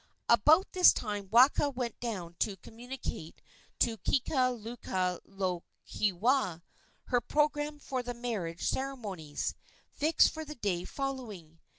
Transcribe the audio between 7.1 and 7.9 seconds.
programme